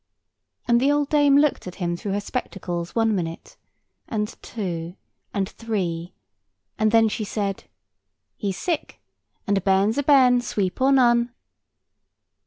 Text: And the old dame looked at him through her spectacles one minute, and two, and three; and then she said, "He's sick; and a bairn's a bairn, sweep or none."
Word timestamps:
And 0.67 0.81
the 0.81 0.91
old 0.91 1.09
dame 1.09 1.37
looked 1.37 1.67
at 1.67 1.75
him 1.75 1.95
through 1.95 2.13
her 2.13 2.19
spectacles 2.19 2.95
one 2.95 3.13
minute, 3.15 3.55
and 4.07 4.35
two, 4.41 4.95
and 5.31 5.47
three; 5.47 6.15
and 6.79 6.91
then 6.91 7.07
she 7.07 7.23
said, 7.23 7.65
"He's 8.35 8.57
sick; 8.57 8.99
and 9.45 9.59
a 9.59 9.61
bairn's 9.61 9.99
a 9.99 10.01
bairn, 10.03 10.41
sweep 10.41 10.81
or 10.81 10.91
none." 10.91 11.31